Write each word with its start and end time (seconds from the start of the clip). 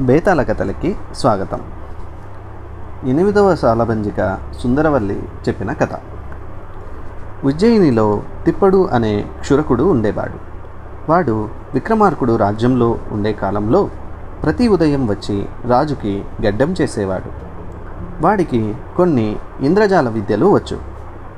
బేతాల 0.00 0.42
కథలకి 0.42 0.96
స్వాగతం. 1.14 1.60
ఎనిమిదవ 3.04 3.54
సాలభంజిక 3.54 4.38
సుందరవల్లి 4.62 5.22
చెప్పిన 5.48 5.72
కథ. 5.72 5.88
ఉజ్జయినిలో 7.44 8.22
తిప్పడు 8.44 8.88
అనే 8.92 9.24
క్షురకుడు 9.40 9.82
ఉండేవాడు. 9.82 10.34
వాడు 11.10 11.48
విక్రమార్కుడు 11.74 12.36
రాజ్యంలో 12.36 12.98
ఉండే 13.12 13.32
కాలంలో 13.32 13.90
ప్రతి 14.42 14.68
ఉదయం 14.68 15.10
వచ్చి 15.10 15.46
రాజుకి 15.64 16.24
గడ్డం 16.46 16.74
చేసేవాడు. 16.80 17.30
వాడికి 18.22 18.74
కొన్ని 18.96 19.36
ఇంద్రజాల 19.60 20.08
విద్యలు 20.08 20.46
వచ్చు. 20.46 20.76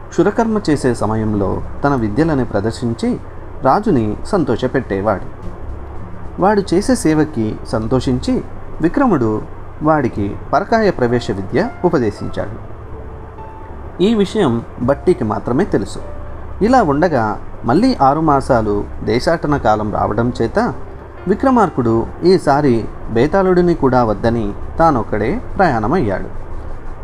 క్షురకర్మ 0.08 0.60
చేసే 0.70 0.94
సమయంలో 0.94 1.62
తన 1.84 1.94
విద్యలను 1.94 2.44
ప్రదర్శించి 2.44 3.20
రాజుని 3.62 4.16
సంతోషపెట్టేవాడు. 4.26 5.50
వాడు 6.40 6.62
చేసే 6.74 6.94
సేవకి 6.94 7.56
సంతోషించి 7.68 8.44
విక్రముడు 8.80 9.42
వాడికి 9.82 10.36
పరకాయ 10.52 10.90
ప్రవేశ 10.90 11.30
విద్య 11.30 11.68
ఉపదేశించాడు. 11.84 12.70
ఈ 14.02 14.14
విషయం 14.14 14.62
బట్టికి 14.82 15.24
మాత్రమే 15.24 15.64
తెలుసు. 15.64 15.98
ఇలా 16.62 16.82
ఉండగా 16.82 17.40
మళ్ళీ 17.64 17.96
ఆరు 18.02 18.20
మాసాలు 18.20 18.84
దేశాటన 19.04 19.56
కాలం 19.56 19.94
రావడం 19.94 20.32
చేత 20.42 20.74
విక్రమార్కుడు 21.28 22.06
ఈసారి 22.24 22.84
బేతాళుడిని 23.10 23.74
కూడా 23.74 24.04
వద్దని 24.04 24.52
తానొక్కడే 24.78 25.42
ప్రయాణమయ్యాడు. 25.56 26.28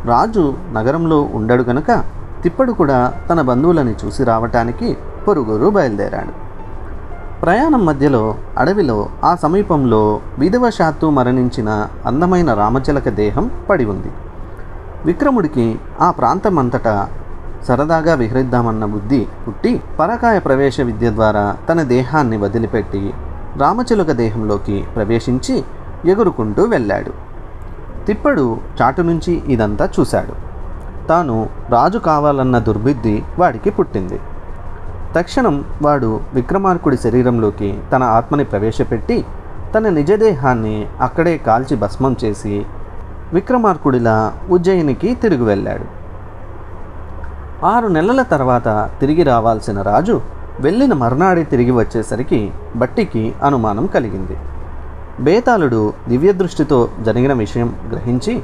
రాజు 0.07 0.55
నగరంలో 0.73 1.23
ఉండడు 1.23 1.63
గనుక 1.63 2.05
తిప్పడు 2.43 2.73
కూడా 2.73 3.15
తన 3.31 3.41
బంధువులని 3.41 3.95
చూసి 4.05 4.25
రావటానికి 4.25 4.97
పొరుగురు 5.29 5.71
బయలుదేరాడు. 5.71 6.46
ప్రయాణం 7.47 7.87
మధ్యలో 7.87 8.35
అడవిలో 8.59 9.09
ఆ 9.25 9.35
సమీపంలో 9.35 10.21
విధవశాత్తు 10.39 11.07
మరణించిన 11.07 11.89
అందమైన 12.07 12.55
రామచిలక 12.55 13.09
దేహం 13.09 13.51
పడి 13.71 13.85
ఉంది. 13.85 14.11
విక్రముడికి 15.05 15.79
ఆ 16.01 16.11
ప్రాంతమంతటా 16.11 17.09
సరదాగా 17.69 18.15
విహరిద్దామన్న 18.15 18.85
బుద్ధి 18.85 19.27
పుట్టి 19.49 19.83
పరకాయ 20.01 20.39
ప్రవేశ 20.39 20.81
విద్య 20.81 21.11
ద్వారా 21.11 21.57
తన 21.69 21.83
దేహాన్ని 21.83 22.37
వదిలిపెట్టి 22.37 23.15
రామచిలుక 23.57 24.11
దేహంలోకి 24.11 24.85
ప్రవేశించి 24.97 25.65
ఎగురుకుంటూ 26.05 26.63
వెళ్ళాడు. 26.63 27.13
తిప్పడు 28.07 28.59
చాటు 28.83 29.03
నుంచి 29.03 29.43
ఇదంతా 29.49 29.89
చూశాడు. 30.01 30.35
తాను 31.09 31.49
రాజు 31.69 31.99
కావాలన్న 31.99 32.59
దుర్బుద్ధి 32.59 33.23
వాడికి 33.39 33.71
పుట్టింది. 33.71 34.21
తక్షణం 35.17 35.57
వాడు 35.83 36.09
విక్రమార్కుడి 36.35 36.97
శరీరంలోకి 36.97 37.69
తన 37.93 38.03
ఆత్మని 38.17 38.45
ప్రవేశపెట్టి 38.45 39.19
తన 39.75 39.89
నిజదేహాన్ని 39.89 40.77
అక్కడే 41.01 41.35
కాల్చి 41.47 41.77
భస్మం 41.77 42.17
చేసి 42.25 42.55
విక్రమార్కుడిలా 43.33 44.17
ఉజ్జయినికి 44.51 45.15
తిరిగి 45.15 45.45
వెళ్ళాడు. 45.45 45.87
ఆరు 47.67 47.89
నెలల 47.89 48.23
తర్వాత 48.23 48.69
తిరిగి 49.01 49.23
రావాల్సిన 49.23 49.83
రాజు 49.83 50.17
వెళ్ళిన 50.61 50.93
మర్నాడే 50.93 51.45
తిరిగి 51.45 51.71
వచ్చేసరికి 51.71 52.41
బట్టికి 52.77 53.23
అనుమానం 53.43 53.87
కలిగింది. 53.87 54.37
బేతాళుడు 55.21 55.81
దివ్యదృష్టితో 56.09 56.79
జరిగిన 57.03 57.33
విషయం 57.33 57.71
గ్రహించి 57.93 58.35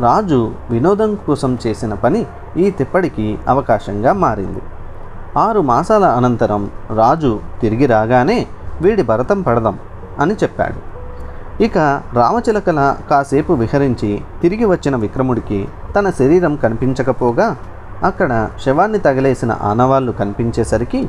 రాజు 0.00 0.40
వినోదం 0.70 1.12
కోసం 1.26 1.58
చేసిన 1.66 1.94
పని 1.94 2.20
ఈ 2.56 2.66
తిప్పడికి 2.70 3.26
అవకాశంగా 3.48 4.12
మారింది. 4.24 4.62
ఆరు 5.36 5.60
మాసాల 5.60 6.04
అనంతరం 6.04 6.70
రాజు 6.96 7.40
తిరిగి 7.60 7.86
రాగానే 7.86 8.46
వీడి 8.80 9.02
భరతం 9.02 9.42
పడదాం 9.42 9.78
అని 10.20 10.32
చెప్పాడు. 10.32 10.98
ఇక 11.62 11.78
రామచిలకల 12.14 12.96
కాసేపు 13.10 13.52
విహరించి 13.52 14.22
తిరిగి 14.42 14.64
వచ్చిన 14.64 14.96
విక్రముడికి 14.96 15.68
తన 15.96 16.10
శరీరం 16.10 16.56
కనిపించకపోగా 16.56 17.56
అక్కడ 18.02 18.48
శవాన్ని 18.64 18.98
తగిలేసిన 18.98 19.52
ఆనవాళ్ళు 19.62 20.12
కనిపించేసరికి 20.12 21.08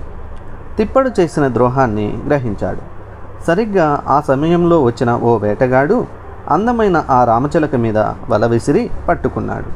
తిప్పడు 0.77 1.09
చేసిన 1.19 1.47
ద్రోహాన్ని 1.47 2.21
గ్రహించాడు. 2.27 2.81
సరిగ్గా 3.47 4.03
ఆ 4.07 4.21
సమయంలో 4.21 4.83
వచ్చిన 4.83 5.19
ఓ 5.23 5.37
వేటగాడు 5.37 6.05
అందమైన 6.49 7.05
ఆ 7.09 7.23
రామచిలక 7.23 7.75
మీద 7.75 7.97
వల 8.29 8.45
విసిరి 8.45 8.89
పట్టుకున్నాడు. 9.09 9.69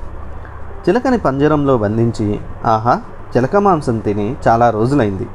చిలకని 0.90 1.18
పంజరంలో 1.18 1.78
బంధించి 1.78 2.40
ఆహా! 2.66 3.00
చిలక 3.38 3.56
మాంసం 3.56 4.00
తిని 4.00 4.36
చాలా 4.48 4.70
రోజులైంది. 4.70 5.28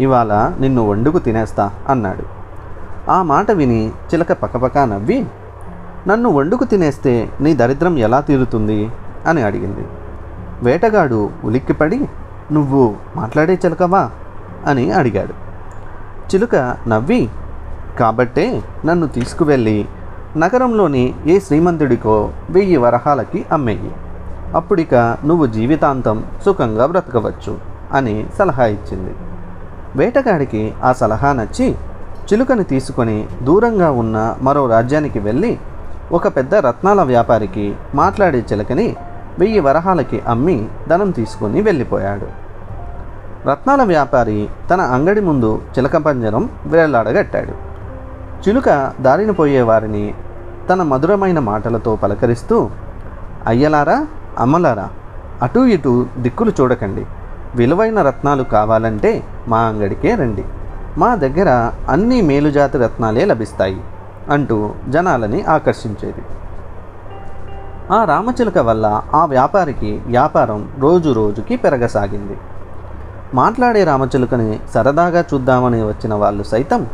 ఇవాళ 0.00 0.52
నిన్ను 0.60 0.88
వండుకు 0.88 1.18
తినేస్తా 1.18 1.70
అన్నాడు. 1.88 2.22
ఆ 3.10 3.22
మాట 3.22 3.50
విని 3.50 3.88
చిలక 3.88 4.32
పకపకా 4.32 4.84
నవ్వి 4.84 5.26
నన్ను 6.08 6.30
వండుకు 6.30 6.64
తినేస్తే 6.64 7.30
నీ 7.40 7.54
దరిద్రం 7.54 7.98
ఎలా 7.98 8.20
తీరుతుంది? 8.20 8.90
అని 9.26 9.42
అడిగింది. 9.42 9.86
వేటగాడు 10.62 11.30
ఉలిక్కిపడి 11.44 12.08
నువ్వు 12.52 12.94
మాట్లాడే 13.16 13.58
చిలకవా? 13.64 14.10
అని 14.66 14.92
అడిగాడు. 14.92 15.32
చిలుక 16.34 16.76
నవ్వి 16.88 17.28
కాబట్టే 18.00 18.62
నన్ను 18.86 19.06
తీసుకువెళ్ళి 19.06 19.86
నగరంలోని 20.36 21.14
ఏ 21.26 21.38
శ్రీమంతుడికో 21.38 22.30
వెయ్యి 22.50 22.76
వరహాలకి 22.76 23.44
అమ్మేయి. 23.52 23.92
అప్పుడిక 24.54 24.94
నువ్వు 25.24 25.46
జీవితాంతం 25.46 26.24
సుఖంగా 26.44 26.86
బ్రతకవచ్చు 26.86 27.58
అని 27.92 28.26
సలహా 28.38 28.66
ఇచ్చింది. 28.66 29.14
వేటగాడికి 29.96 30.74
ఆ 30.84 30.92
సలహా 30.92 31.32
నచ్చి 31.32 31.76
చిలుకని 32.32 32.64
తీసుకొని 32.64 33.28
దూరంగా 33.42 33.90
ఉన్న 33.90 34.36
మరో 34.42 34.66
రాజ్యానికి 34.66 35.18
వెళ్ళి 35.18 35.58
ఒక 36.12 36.28
పెద్ద 36.36 36.54
రత్నాల 36.54 37.02
వ్యాపారికి 37.02 37.74
మాట్లాడే 37.94 38.44
చిలకని 38.52 38.96
వెయ్యి 39.38 39.60
వరహాలకి 39.60 40.22
అమ్మి 40.28 40.68
ధనం 40.88 41.10
తీసుకొని 41.10 41.60
వెళ్ళిపోయాడు. 41.62 42.26
రత్నాల 43.48 43.82
వ్యాపారి 43.82 44.48
తన 44.70 44.80
అంగడి 44.80 45.20
ముందు 45.20 45.60
చిలక 45.78 45.96
పంజరం 45.96 46.50
వేలాడగట్టాడు 46.66 47.52
చిలుక 48.48 48.92
దారిన 49.00 49.30
పోయే 49.30 49.62
వారిని 49.62 50.14
తన 50.70 50.82
మధురమైన 50.82 51.38
మాటలతో 51.38 51.96
పలకరిస్తూ 51.96 52.70
అయ్యలారా 53.46 54.06
అమ్మలారా 54.38 54.88
అటు 55.42 55.60
ఇటు 55.60 56.06
దిక్కులు 56.18 56.52
చూడకండి. 56.60 57.06
విలువైన 57.54 58.02
రత్నాలు 58.02 58.42
కావాలంటే 58.42 59.22
మా 59.48 59.58
అంగడికే 59.58 60.14
రండి. 60.14 60.44
మా 60.98 61.14
దగ్గర 61.14 61.72
అన్ని 61.88 62.22
మేలుజాతి 62.22 62.78
రత్నాలే 62.78 63.24
లభిస్తాయి 63.24 63.80
అంటూ 64.30 64.70
జనాలని 64.88 65.42
ఆకర్షించేది. 65.42 66.22
ఆ 67.90 68.04
రామచిలుక 68.04 68.58
వల్ల 68.58 69.02
ఆ 69.14 69.24
వ్యాపారికి 69.24 70.00
వ్యాపారం 70.06 70.68
రోజు 70.78 71.10
రోజుకి 71.10 71.56
పెరగసాగింది. 71.56 72.36
మాట్లాడే 73.34 73.84
రామచిలుకని 73.84 74.60
సరదాగా 74.74 75.24
చూద్దామని 75.34 75.84
వచ్చిన 75.84 76.14
వాళ్ళు 76.14 76.42
సైతం 76.42 76.86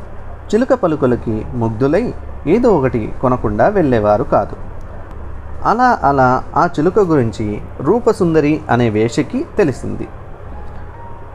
చిలుక 0.55 0.73
పలుకులకి 0.73 1.47
ముగ్ధులై 1.55 2.15
ఏదో 2.47 2.77
ఒకటి 2.79 3.13
కొనకుండా 3.23 3.69
వెళ్ళేవారు 3.69 4.25
కాదు. 4.25 4.74
అలా 5.65 5.99
అలా 6.03 6.43
ఆ 6.57 6.69
చిలుక 6.79 6.99
గురించి 6.99 7.61
రూపసుందరి 7.81 8.61
అనే 8.71 8.91
వేషకి 8.91 9.47
తెలిసింది. 9.57 10.09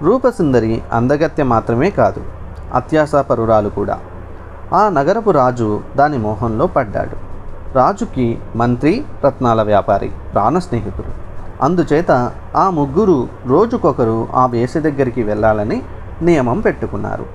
రూపసుందరి 0.02 0.82
అందగత్య 0.94 1.44
మాత్రమే 1.44 1.90
కాదు 1.90 2.22
అత్యాశాపరురాలు 2.74 3.70
కూడా. 3.70 4.00
ఆ 4.74 4.90
నగరపు 4.90 5.32
రాజు 5.32 5.82
దాని 5.96 6.18
మోహంలో 6.18 6.68
పడ్డాడు. 6.68 7.16
రాజుకి 7.76 8.40
మంత్రి 8.56 9.06
రత్నాల 9.26 9.62
వ్యాపారి 9.62 10.12
ప్రాణ 10.34 10.58
స్నేహితుడు. 10.58 11.30
అందుచేత 11.64 12.32
ఆ 12.56 12.70
ముగ్గురు 12.70 13.28
రోజుకొకరు 13.48 14.28
ఆ 14.34 14.46
వేష 14.46 14.78
దగ్గరికి 14.78 15.24
వెళ్ళాలని 15.24 15.82
నియమం 16.22 16.60
పెట్టుకున్నారు. 16.60 17.26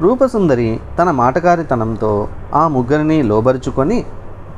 రూపసుందరి 0.00 0.80
తన 0.98 1.10
మాటకారితనంతో 1.10 2.28
ఆ 2.54 2.68
ముగ్గురిని 2.68 3.22
లోబరుచుకొని 3.22 4.04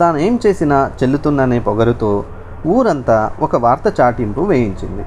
తానేం 0.01 0.39
చేసినా 0.47 0.91
చెల్లుతుందనే 1.03 1.59
పొగరుతో 1.59 2.25
ఊరంతా 2.67 3.33
ఒక 3.41 3.57
వార్త 3.57 4.01
చాటింపు 4.01 4.41
వేయించింది. 4.41 5.05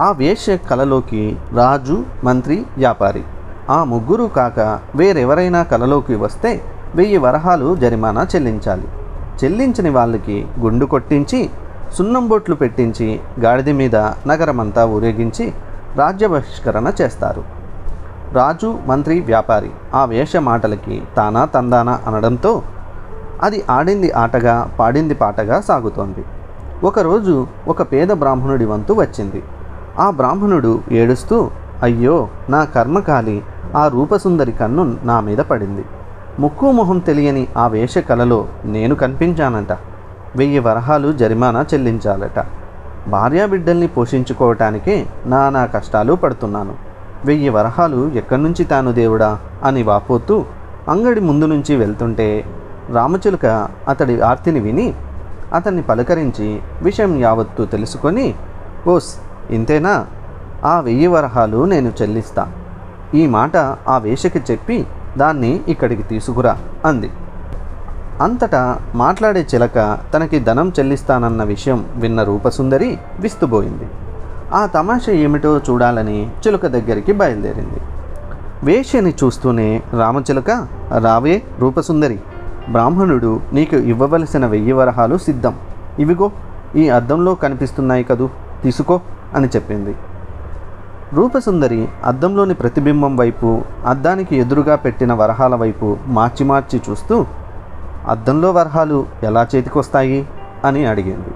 ఆ 0.00 0.12
వేశ్య 0.12 0.56
కలలోకి 0.56 1.36
రాజు 1.52 2.04
మంత్రి 2.24 2.64
వ్యాపారి 2.76 3.22
ఆ 3.70 3.84
ముగ్గురు 3.84 4.24
కాక 4.24 4.78
వేరెవరైనా 4.94 5.62
కలలోకి 5.62 6.14
వస్తే 6.14 6.62
వెయ్యి 6.94 7.18
వరహాలు 7.18 7.76
జరిమానా 7.76 8.26
చెల్లించాలి. 8.34 8.88
చెల్లించని 9.44 9.90
వాళ్ళకి 9.90 10.46
గుండు 10.60 10.86
కొట్టించి 10.86 11.50
సున్నం 11.98 12.28
బొట్లు 12.28 12.54
పెట్టించి 12.54 13.20
గాడిద 13.40 13.68
మీద 13.70 13.96
నగరమంతా 13.96 14.84
ఊరేగించి 14.86 15.52
రాజ్య 15.96 16.26
బహిష్కరణ 16.26 16.92
చేస్తారు. 17.00 17.44
రాజు 18.32 18.78
మంత్రి 18.86 19.20
వ్యాపారి 19.20 19.70
ఆ 19.94 20.04
వేష 20.04 20.36
మాటలకి 20.36 21.02
తానా 21.16 21.44
తందానా 21.44 22.00
అనడంతో 22.06 22.62
అది 23.42 23.64
ఆడింది 23.70 24.12
ఆటగా 24.12 24.70
పాడింది 24.78 25.14
పాటగా 25.14 25.60
సాగుతోంది. 25.60 26.24
ఒకరోజు 26.84 27.46
ఒక 27.68 27.82
పేద 27.82 28.08
బ్రాహ్మణుడి 28.08 28.64
వంతు 28.64 28.92
వచ్చింది. 28.92 29.42
ఆ 29.98 30.10
బ్రాహ్మణుడు 30.10 30.80
ఏడుస్తూ 30.92 31.50
అయ్యో 31.82 32.28
నా 32.48 32.64
కర్మకాలి 32.64 33.42
ఆ 33.76 33.88
రూపసుందరి 33.88 34.52
కన్ను 34.52 34.96
నా 35.02 35.20
మీద 35.20 35.38
పడింది. 35.38 35.84
ముక్కు 36.38 36.70
మొహం 36.70 36.98
తెలియని 36.98 37.46
ఆ 37.56 37.66
వేష 37.66 37.98
కలలో 37.98 38.48
నేను 38.64 38.94
కనిపించానంట. 38.94 39.72
వెయ్యి 40.36 40.58
వరహాలు 40.58 41.12
జరిమానా 41.12 41.64
చెల్లించాలట. 41.74 42.46
భార్యాబిడ్డల్ని 43.08 43.86
పోషించుకోవటానికే 43.86 45.06
నానా 45.26 45.66
కష్టాలు 45.66 46.12
పడుతున్నాను. 46.12 46.74
వెయ్యి 47.24 47.48
వరహాలు 47.48 48.12
ఎక్కడి 48.14 48.42
నుంచి 48.42 48.64
తాను 48.64 48.92
దేవుడా? 48.92 49.38
అని 49.64 49.82
వాపోతూ 49.82 50.44
అంగడి 50.88 51.20
ముందు 51.20 51.44
నుంచి 51.44 51.76
వెళ్తుంటే 51.76 52.44
రామచిలుక 52.90 53.68
అతడి 53.88 54.20
ఆర్తిని 54.20 54.60
విని 54.60 54.94
అతన్ని 55.54 55.82
పలకరించి 55.82 56.60
విషయం 56.82 57.18
యావత్తు 57.20 57.64
తెలుసుకొని 57.64 58.34
ఓస్ 58.86 59.16
ఇంతేనా? 59.50 60.06
ఆ 60.64 60.80
వెయ్యి 60.80 61.06
వరహాలు 61.06 61.64
నేను 61.64 61.92
చెల్లిస్తా. 62.02 62.46
ఈ 63.14 63.26
మాట 63.26 63.56
ఆ 63.88 63.98
వేషకి 63.98 64.42
చెప్పి 64.50 64.86
దాన్ని 65.16 65.60
ఇక్కడికి 65.68 66.02
తీసుకురా 66.02 66.56
అంది. 66.84 67.10
అంతటా 68.20 68.78
మాట్లాడే 68.94 69.46
చిలక 69.54 69.98
తనకి 70.14 70.40
ధనం 70.40 70.72
చెల్లిస్తానన్న 70.78 71.42
విషయం 71.42 71.86
విన్న 71.96 72.22
రూపసుందరి 72.22 72.98
విస్తుబోయింది 73.20 73.88
ఆ 74.54 74.66
తమాషా 74.66 75.12
ఏమిటో 75.12 75.60
చూడాలని 75.70 76.30
చిలుక 76.46 76.66
దగ్గరికి 76.66 77.12
బయలుదేరింది. 77.12 77.80
వేష్యని 78.64 79.14
చూస్తూనే 79.24 79.82
రామచిలక 79.92 80.66
రావే 80.98 81.42
రూపసుందరి 81.58 82.18
బ్రాహ్మణుడు 82.68 83.40
నీకు 83.52 83.76
ఇవ్వవలసిన 83.76 84.46
వెయ్యి 84.46 84.72
వరహాలు 84.72 85.18
సిద్ధం. 85.18 85.54
ఇవిగో 85.98 86.30
ఈ 86.76 86.88
అద్దంలో 86.88 87.34
కనిపిస్తున్నాయి 87.34 88.04
కదూ 88.04 88.28
తీసుకో 88.62 89.00
అని 89.34 89.46
చెప్పింది. 89.46 89.96
రూపసుందరి 91.12 91.88
అద్దంలోని 92.04 92.54
ప్రతిబింబం 92.54 93.16
వైపు 93.16 93.62
అద్దానికి 93.86 94.36
ఎదురుగా 94.36 94.76
పెట్టిన 94.76 95.12
వరహాల 95.12 95.54
వైపు 95.54 95.96
మార్చి 96.06 96.46
మార్చి 96.46 96.80
చూస్తూ 96.90 97.26
అద్దంలో 98.08 98.50
వరహాలు 98.50 99.06
ఎలా 99.22 99.46
చేతికొస్తాయి? 99.54 100.28
అని 100.64 100.86
అడిగింది. 100.86 101.28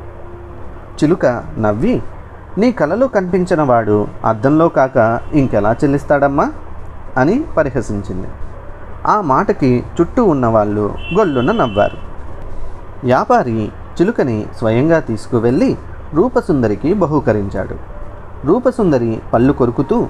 చిలుక 1.02 1.26
నవ్వి 1.58 2.02
నీ 2.58 2.72
కలలో 2.72 3.08
కనిపించిన 3.08 3.62
వాడు 3.62 4.08
అద్దంలో 4.24 4.68
కాక 4.68 5.20
ఇంకెలా 5.32 5.76
చెల్లిస్తాడమ్మా? 5.84 6.52
అని 7.16 7.44
పరిహసించింది. 7.56 8.26
ఆ 9.06 9.20
మాటకి 9.20 9.84
చుట్టూ 10.00 10.24
ఉన్నవాళ్ళు 10.24 10.94
గొల్లున 11.18 11.52
నవ్వారు. 11.52 11.96
వ్యాపారి 13.04 13.66
చిలుకని 13.66 14.46
స్వయంగా 14.58 15.00
తీసుకువెళ్ళి 15.00 15.76
రూపసుందరికి 16.14 16.94
బహుకరించాడు. 16.94 17.76
రూపసుందరి 18.46 19.22
పళ్ళు 19.32 19.52
కొరుకుతూ 19.52 20.06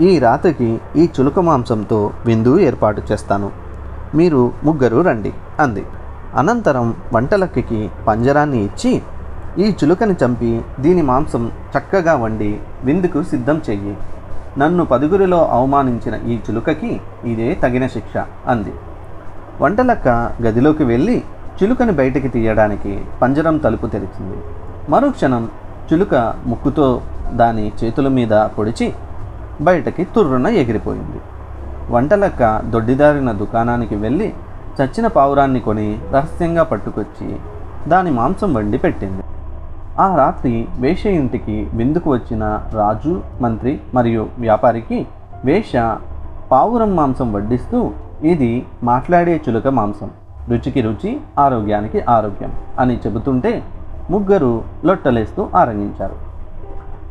ఈ 0.00 0.18
రాత్రికి 0.18 0.80
ఈ 0.96 1.08
చులుక 1.20 1.38
మాంసంతో 1.38 2.10
విందు 2.26 2.58
ఏర్పాటు 2.58 3.02
చేస్తాను. 3.12 3.50
మీరు 4.14 4.52
ముగ్గురు 4.64 5.00
రండి 5.00 5.32
అంది. 5.60 5.86
అనంతరం 6.36 6.94
వంటలక్కకి 7.12 7.90
పంజరాన్ని 8.06 8.64
ఇచ్చి 8.64 9.02
ఈ 9.58 9.74
చులుకని 9.84 10.14
చంపి 10.24 10.62
దీని 10.80 11.02
మాంసం 11.02 11.52
చక్కగా 11.78 12.14
వండి 12.14 12.60
విందుకు 12.84 13.22
సిద్ధం 13.22 13.60
చెయ్యి. 13.70 13.96
నన్ను 14.58 14.84
పదుగురిలో 14.84 15.40
అవమానించిన 15.56 16.14
ఈ 16.32 16.36
చిలుకకి 16.36 17.00
ఇదే 17.24 17.48
తగిన 17.62 17.86
శిక్ష 17.86 18.16
అంది. 18.46 18.72
వంటలక్క 19.60 20.08
గదిలోకి 20.42 20.84
వెళ్ళి 20.84 21.16
చిలుకని 21.58 21.92
బయటికి 21.92 22.28
తీయడానికి 22.28 22.92
పంజరం 23.22 23.56
తలుపు 23.58 23.86
తెరిచింది. 23.86 24.38
మరుక్షణం 24.90 25.44
చిలుక 25.88 26.14
ముక్కుతో 26.46 26.88
దాని 27.32 27.72
చేతుల 27.80 28.08
మీద 28.08 28.34
పొడిచి 28.58 28.86
బయటకి 29.60 30.04
తుర్రున 30.04 30.46
ఎగిరిపోయింది. 30.46 31.20
వంటలక్క 31.90 32.42
దొడ్డిదారిన 32.64 33.32
దుకాణానికి 33.32 33.96
వెళ్ళి 33.96 34.28
చచ్చిన 34.78 35.06
పావురాన్ని 35.06 35.60
కొని 35.60 35.88
రహస్యంగా 36.14 36.62
పట్టుకొచ్చి 36.62 37.28
దాని 37.88 38.10
మాంసం 38.10 38.50
వండి 38.54 38.78
పెట్టింది. 38.78 39.22
ఆ 40.00 40.16
రాత్రి 40.16 40.68
వేష 40.78 41.06
ఇంటికి 41.06 41.54
విందుకు 41.74 42.08
వచ్చిన 42.10 42.44
రాజు 42.74 43.22
మంత్రి 43.40 43.80
మరియు 43.94 44.28
వ్యాపారికి 44.38 44.98
వేష 45.44 45.72
పావురం 46.50 46.96
మాంసం 46.96 47.32
వడ్డిస్తూ 47.32 47.78
ఇది 48.24 48.66
మాట్లాడే 48.82 49.40
చులక 49.44 49.68
మాంసం. 49.68 50.10
రుచికి 50.50 50.80
రుచి 50.80 51.10
ఆరోగ్యానికి 51.38 52.00
ఆరోగ్యం 52.08 52.52
అని 52.78 52.96
చెబుతుంటే 52.96 53.52
ముగ్గురు 54.10 54.52
లొట్టలేస్తూ 54.84 55.48
ఆరంగించారు 55.54 56.16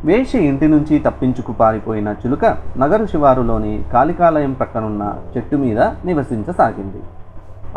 వేష 0.05 0.31
ఇంటి 0.35 0.67
నుంచి 0.67 0.99
తప్పించుకు 0.99 1.51
పారిపోయిన 1.51 2.09
చిలుక 2.21 2.45
నగరు 2.77 3.05
శివారులోని 3.05 3.83
కాళికాలయం 3.93 4.53
ప్రక్కనున్న 4.53 5.03
చెట్టు 5.37 5.55
మీద 5.55 5.79
నివసించసాగింది. 6.05 7.01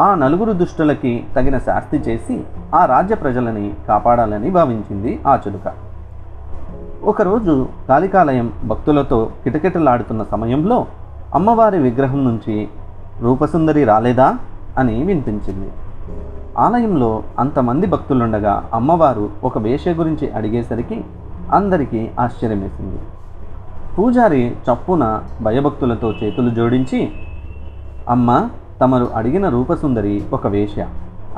ఆ 0.01 0.15
నలుగురు 0.15 0.53
దుష్టులకి 0.53 1.27
తగిన 1.37 1.59
శాస్తి 1.59 1.97
చేసి 1.97 2.45
ఆ 2.75 2.85
రాజ్య 2.85 3.15
ప్రజలని 3.15 3.75
కాపాడాలని 3.89 4.51
భావించింది 4.51 5.21
ఆ 5.27 5.39
చిలుక 5.47 5.73
ఒకరోజు 7.05 7.69
కాళికాలయం 7.89 8.53
భక్తులతో 8.65 9.31
కిటకిటలాడుతున్న 9.45 10.23
సమయంలో 10.23 10.87
అమ్మవారి 11.35 11.79
విగ్రహం 11.79 12.25
నుంచి 12.25 12.69
రూపసుందరి 13.21 13.85
రాలేదా 13.85 14.39
అని 14.79 15.03
వినిపించింది. 15.03 15.71
ఆలయంలో 16.59 17.23
అంతమంది 17.39 17.87
భక్తులుండగా 17.87 18.71
అమ్మవారు 18.75 19.31
ఒక 19.45 19.59
వేష 19.59 19.89
గురించి 19.89 20.31
అడిగేసరికి 20.31 21.05
అందరికీ 21.53 22.11
ఆశ్చర్యమేసింది. 22.21 22.99
పూజారి 23.99 24.43
చప్పున 24.49 25.23
భయభక్తులతో 25.43 26.13
చేతులు 26.13 26.51
జోడించి 26.51 27.13
అమ్మ 28.09 28.49
తమరు 28.81 29.09
అడిగిన 29.15 29.49
రూపసుందరి 29.49 30.25
ఒక 30.33 30.47
వేశ్య 30.47 30.87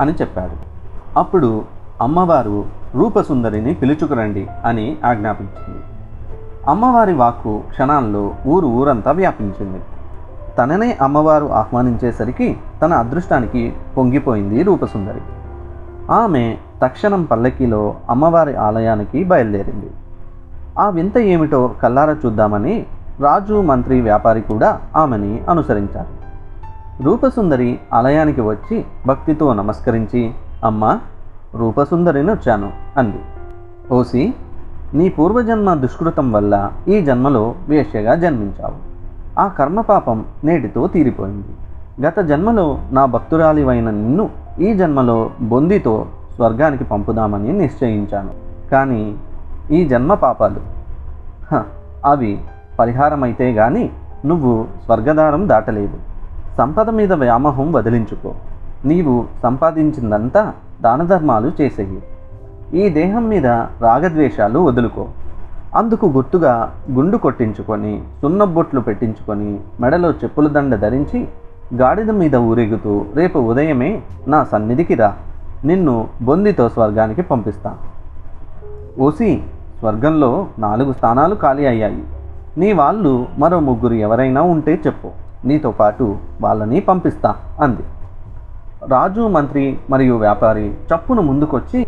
అని 0.00 0.12
చెప్పాడు. 0.12 0.72
అప్పుడు 1.18 1.62
అమ్మవారు 2.00 2.64
రూపసుందరిని 2.94 3.74
పిలుచుకురండి 3.74 4.48
అని 4.64 4.96
ఆజ్ఞాపించింది. 5.04 5.82
అమ్మవారి 6.68 7.14
వాక్కు 7.14 7.62
క్షణాల్లో 7.70 8.34
ఊరు 8.46 8.66
ఊరంతా 8.66 9.10
వ్యాపించింది. 9.10 9.80
తననే 10.58 10.98
అమ్మవారు 11.00 11.52
ఆహ్వానించేసరికి 11.52 12.56
తన 12.82 12.92
అదృష్టానికి 12.92 13.72
పొంగిపోయింది 13.96 14.62
రూపసుందరి. 14.62 15.20
ఆమె 16.10 16.56
తక్షణం 16.82 17.24
పల్లకీలో 17.24 17.94
అమ్మవారి 18.10 18.56
ఆలయానికి 18.56 19.24
బయలుదేరింది. 19.24 19.90
ఆ 20.78 20.88
వింత 20.88 21.18
ఏమిటో 21.18 21.74
కల్లారా 21.82 22.16
చూద్దామని 22.26 22.86
రాజు 23.20 23.60
మంత్రి 23.60 24.00
వ్యాపారి 24.00 24.40
కూడా 24.40 24.80
ఆమెని 24.96 25.42
అనుసరించారు. 25.48 26.21
రూపసుందరి 27.00 27.78
ఆలయానికి 27.94 28.40
వచ్చి 28.40 28.84
భక్తితో 29.06 29.54
నమస్కరించి 29.54 30.32
అమ్మా 30.64 31.00
రూపసుందరిని 31.54 32.30
వచ్చాను 32.30 32.70
అంది. 32.96 33.20
ఓసి 33.94 34.34
నీ 34.94 35.08
పూర్వజన్మ 35.08 35.74
దుష్కృతం 35.74 36.32
వల్ల 36.32 36.70
ఈ 36.88 37.00
జన్మలో 37.00 37.54
వేష్యగా 37.68 38.14
జన్మించావు. 38.14 38.74
ఆ 39.40 39.48
కర్మపాపం 39.48 40.24
నేటితో 40.44 40.86
తీరిపోయింది. 40.86 41.48
గత 42.06 42.18
జన్మలో 42.20 42.78
నా 42.90 43.04
భక్తురాలివైన 43.04 43.90
నిన్ను 43.90 44.30
ఈ 44.60 44.74
జన్మలో 44.74 45.30
బొందితో 45.40 46.06
స్వర్గానికి 46.36 46.84
పంపుదామని 46.84 47.52
నిశ్చయించాను. 47.52 48.30
కానీ 48.70 49.16
ఈ 49.70 49.84
జన్మ 49.88 50.14
పాపాలు 50.14 50.60
అవి 52.04 52.40
పరిహారమైతే 52.78 53.52
గాని 53.52 53.90
నువ్వు 54.26 54.66
స్వర్గదారం 54.84 55.48
దాటలేవు. 55.48 56.11
సంపద 56.58 56.90
మీద 56.90 57.12
వ్యామోహం 57.12 57.72
వదిలించుకో. 57.72 58.34
నీవు 58.84 59.24
సంపాదించిందంతా 59.42 60.52
దానధర్మాలు 60.82 61.52
చేసేయి. 61.60 62.02
ఈ 62.74 62.88
దేహం 62.88 63.28
మీద 63.28 63.46
రాగద్వేషాలు 63.80 64.58
వదులుకో. 64.58 65.08
అందుకు 65.74 66.06
గుర్తుగా 66.06 66.74
గుండు 66.92 67.16
కొట్టించుకొని 67.16 68.02
సున్నబొట్లు 68.22 68.80
పెట్టించుకొని 68.80 69.60
మెడలో 69.80 70.10
చెప్పుల 70.10 70.48
దండ 70.48 70.74
ధరించి 70.74 71.28
గాడిద 71.74 72.10
మీద 72.10 72.36
ఊరేగుతూ 72.36 73.04
రేపు 73.14 73.38
ఉదయమే 73.38 74.02
నా 74.28 74.44
సన్నిధికి 74.44 74.94
రా. 74.94 75.16
నిన్ను 75.64 76.08
బొందితో 76.22 76.68
స్వర్గానికి 76.68 77.22
పంపిస్తా. 77.22 77.74
ఓసి 78.98 79.42
స్వర్గంలో 79.78 80.46
నాలుగు 80.58 80.92
స్థానాలు 80.92 81.34
ఖాళీ 81.34 81.66
అయ్యాయి. 81.66 82.04
నీ 82.58 82.72
వాళ్ళు 82.72 83.26
మరో 83.38 83.60
ముగ్గురు 83.60 83.94
ఎవరైనా 83.94 84.42
ఉంటే 84.42 84.80
చెప్పు. 84.86 85.10
నీతో 85.44 85.70
పాటు 85.70 86.16
వాళ్ళని 86.40 86.80
పంపిస్తా 86.80 87.36
అంది. 87.60 87.82
రాజు 88.88 89.28
మంత్రి 89.28 89.78
మరియు 89.90 90.16
వ్యాపారి 90.16 90.70
చప్పున 90.70 91.20
ముందుకొచ్చి 91.20 91.86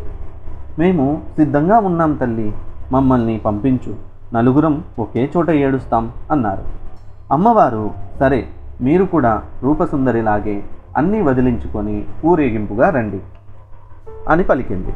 మేము 0.79 1.23
సిద్ధంగా 1.37 1.79
ఉన్నాం 1.79 2.15
తల్లి 2.15 2.55
మమ్మల్ని 2.93 3.39
పంపించు. 3.39 3.95
నలుగురం 4.35 4.85
ఒకే 4.99 5.31
చోట 5.37 5.51
ఏడుస్తాం 5.51 6.13
అన్నారు. 6.31 6.63
అమ్మవారు 7.33 7.91
సరే 8.21 8.47
మీరు 8.81 9.05
కూడా 9.05 9.43
రూపసుందరిలాగే 9.63 10.65
అన్నీ 10.97 11.23
వదిలించుకొని 11.23 12.05
ఊరేగింపుగా 12.25 12.91
రండి 12.91 13.21
అని 14.29 14.45
పలికింది. 14.45 14.95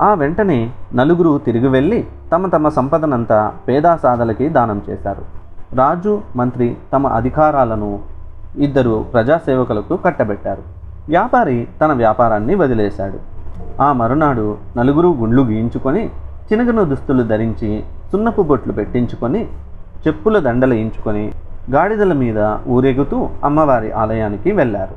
ఆ 0.00 0.14
వెంటనే 0.14 0.72
నలుగురు 0.94 1.38
తిరిగి 1.38 1.68
వెళ్ళి 1.68 2.06
తమ 2.32 2.46
తమ 2.46 2.68
సంపదనంతా 2.68 3.52
పేదాసాదలకి 3.68 4.48
దానం 4.48 4.82
చేశారు. 4.88 5.39
రాజు 5.74 6.22
మంత్రి 6.36 6.76
తమ 6.92 7.06
అధికారాలను 7.06 8.00
ఇద్దరు 8.56 9.04
ప్రజాసేవకులకు 9.12 9.96
కట్టబెట్టారు. 9.96 10.62
వ్యాపారి 11.08 11.68
తన 11.80 11.92
వ్యాపారాన్ని 11.92 12.54
వదిలేశాడు. 12.54 13.18
ఆ 13.82 13.92
మరునాడు 13.92 14.56
నలుగురు 14.76 15.08
గుండ్లు 15.08 15.42
గీయించుకొని 15.42 16.10
చినగను 16.52 16.84
దుస్తులు 16.84 17.22
ధరించి 17.22 17.84
సున్నపు 18.12 18.42
బొట్లు 18.42 18.72
పెట్టించుకొని 18.72 19.48
చెప్పుల 20.06 20.38
దండలయించుకొని 20.38 21.32
గాడిదల 21.70 22.12
మీద 22.12 22.38
ఊరేగుతూ 22.68 23.28
అమ్మవారి 23.44 23.92
ఆలయానికి 23.92 24.52
వెళ్ళారు. 24.52 24.94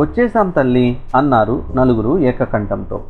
వచ్చేసాం 0.00 0.50
తల్లి 0.50 1.00
అన్నారు 1.16 1.62
నలుగురు 1.74 2.18
ఏకకంఠంతో. 2.18 3.00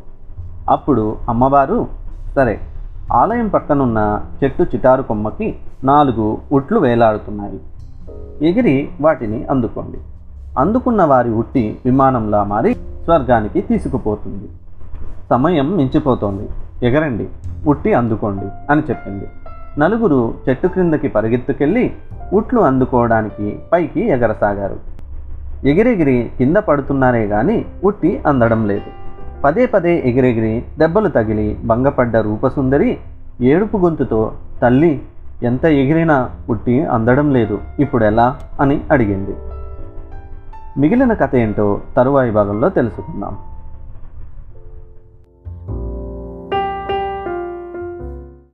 అప్పుడు 0.69 1.15
అమ్మవారు 1.29 1.87
సరే 2.35 2.59
ఆలయం 3.11 3.47
పక్కనున్న 3.47 4.21
చెట్టు 4.43 4.63
చిటారు 4.63 5.01
కొమ్మకి 5.01 5.55
నాలుగు 5.83 6.37
ఉట్లు 6.51 6.79
వేలాడుతున్నాయి. 6.79 7.59
ఎగిరి 8.41 8.89
వాటిని 9.01 9.45
అందుకోండి. 9.45 9.97
అందుకున్న 10.57 11.03
వారి 11.03 11.29
ఉట్టి 11.29 11.77
విమానంలా 11.85 12.43
మారి 12.43 12.73
స్వర్గానికి 12.73 13.61
తీసుకుపోతుంది. 13.61 14.49
సమయం 15.29 15.77
మించిపోతోంది. 15.77 16.49
ఎగరండి 16.85 17.27
ఉట్టి 17.67 17.93
అందుకోండి 17.93 18.71
అని 18.71 18.81
చెప్పింది. 18.89 19.27
నలుగురు 19.79 20.33
చెట్టు 20.49 20.67
క్రిందకి 20.67 21.07
పరిగెత్తుకెళ్ళి 21.07 21.93
ఉట్లు 22.33 22.61
అందుకోవడానికి 22.61 23.59
పైకి 23.71 24.01
ఎగరసాగారు. 24.01 24.93
ఎగిరెగిరి 25.67 26.31
కింద 26.37 26.57
పడుతున్నారే 26.57 27.27
కానీ 27.27 27.65
ఉట్టి 27.83 28.21
అందడం 28.27 28.67
లేదు. 28.67 29.02
పదే 29.43 29.65
పదే 29.65 29.99
ఎగిరెగిరి 30.05 30.63
దెబ్బలు 30.79 31.09
తగిలి 31.09 31.57
భంగపడ్డ 31.65 32.17
రూపసుందరి 32.17 32.97
ఏడుపు 33.41 33.77
గొంతుతో 33.77 34.31
తల్లి 34.61 35.01
ఎంత 35.43 35.65
ఎగిరినా 35.65 36.29
ఉట్టి 36.49 36.85
అందడం 36.85 37.31
లేదు 37.31 37.59
ఇప్పుడు 37.79 38.03
ఎలా 38.05 38.39
అని 38.59 38.81
అడిగింది. 38.91 39.35
మిగిలిన 40.77 41.13
కథ 41.13 41.35
ఏంటో 41.35 41.81
తరువాయి 41.97 42.31
భాగంలో 42.31 42.69
తెలుసుకుందాం. 42.69 43.33